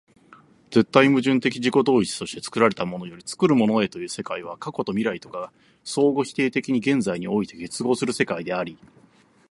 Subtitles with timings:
[0.71, 5.51] 絶対矛盾的自己同一として作られたものより作るものへという世界は、過去と未来とが
[5.83, 8.79] 相互否定的に現在において結合する世界であり、